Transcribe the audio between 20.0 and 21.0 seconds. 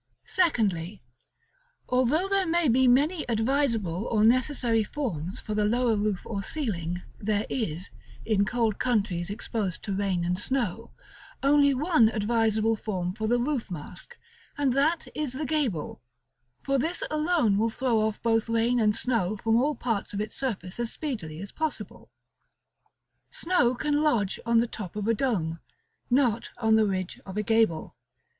of its surface as